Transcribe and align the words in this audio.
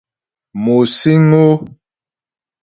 Mo 0.63 0.77
síŋ 0.97 1.31
ó. 1.47 1.47